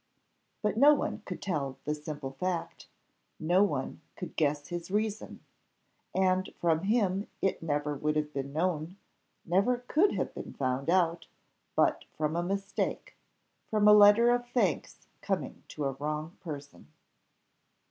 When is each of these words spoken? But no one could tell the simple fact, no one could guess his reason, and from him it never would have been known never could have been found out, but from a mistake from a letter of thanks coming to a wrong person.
But 0.63 0.77
no 0.77 0.95
one 0.95 1.21
could 1.25 1.43
tell 1.43 1.77
the 1.85 1.93
simple 1.93 2.31
fact, 2.31 2.87
no 3.39 3.61
one 3.63 4.01
could 4.15 4.35
guess 4.35 4.69
his 4.69 4.89
reason, 4.89 5.41
and 6.15 6.51
from 6.59 6.85
him 6.85 7.27
it 7.39 7.61
never 7.61 7.93
would 7.93 8.15
have 8.15 8.33
been 8.33 8.51
known 8.51 8.97
never 9.45 9.77
could 9.87 10.13
have 10.13 10.33
been 10.33 10.53
found 10.53 10.89
out, 10.89 11.27
but 11.75 12.05
from 12.17 12.35
a 12.35 12.41
mistake 12.41 13.15
from 13.69 13.87
a 13.87 13.93
letter 13.93 14.31
of 14.31 14.49
thanks 14.49 15.05
coming 15.21 15.61
to 15.67 15.85
a 15.85 15.91
wrong 15.93 16.35
person. 16.39 16.87